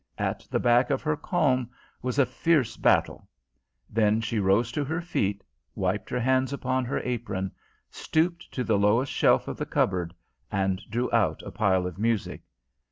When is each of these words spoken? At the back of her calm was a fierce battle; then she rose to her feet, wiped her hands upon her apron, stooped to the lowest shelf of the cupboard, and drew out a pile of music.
At 0.17 0.47
the 0.49 0.59
back 0.59 0.89
of 0.89 1.03
her 1.03 1.15
calm 1.15 1.69
was 2.01 2.17
a 2.17 2.25
fierce 2.25 2.75
battle; 2.75 3.29
then 3.87 4.19
she 4.19 4.39
rose 4.39 4.71
to 4.71 4.83
her 4.83 4.99
feet, 4.99 5.43
wiped 5.75 6.09
her 6.09 6.19
hands 6.19 6.51
upon 6.51 6.85
her 6.85 6.99
apron, 7.03 7.51
stooped 7.91 8.51
to 8.53 8.63
the 8.63 8.79
lowest 8.79 9.11
shelf 9.11 9.47
of 9.47 9.57
the 9.57 9.65
cupboard, 9.67 10.15
and 10.51 10.81
drew 10.89 11.11
out 11.13 11.43
a 11.43 11.51
pile 11.51 11.85
of 11.85 11.99
music. 11.99 12.41